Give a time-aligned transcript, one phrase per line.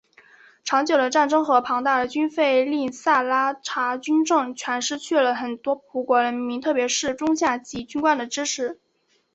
[0.63, 8.79] 长久的战争和庞大的军费令萨拉查军政权失去了很多葡国人民特别是中下级军官的支持。